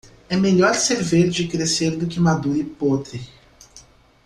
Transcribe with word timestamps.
É 0.27 0.35
melhor 0.35 0.73
ser 0.73 0.95
verde 1.03 1.43
e 1.43 1.47
crescer 1.47 1.95
do 1.95 2.07
que 2.07 2.19
maduro 2.19 2.57
e 2.57 2.63
podre. 2.63 3.21